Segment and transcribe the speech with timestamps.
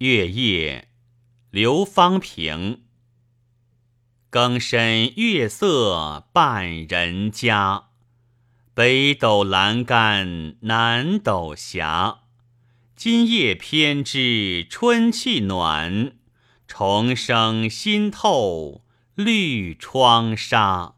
[0.00, 0.88] 月夜，
[1.50, 2.82] 刘方平。
[4.28, 7.84] 更深月色半人家，
[8.74, 11.82] 北斗阑干南斗斜。
[12.94, 16.12] 今夜偏知春气暖，
[16.68, 18.84] 虫声新透
[19.14, 20.95] 绿窗纱。